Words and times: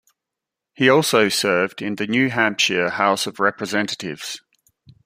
He 0.73 0.89
also 0.89 1.29
served 1.29 1.79
in 1.79 1.93
the 1.97 2.07
New 2.07 2.31
Hampshire 2.31 2.89
House 2.89 3.27
of 3.27 3.39
Representatives. 3.39 4.41